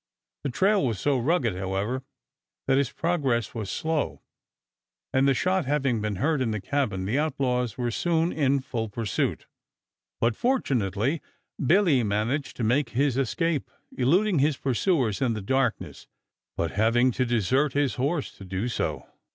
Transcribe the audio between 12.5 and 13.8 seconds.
to make his escape,